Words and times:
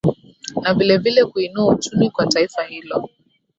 na 0.61 0.73
vile 0.73 0.97
vile 0.97 1.25
kuinua 1.25 1.67
uchumi 1.73 2.09
kwa 2.09 2.27
taifa 2.27 2.63
hilo 2.63 3.09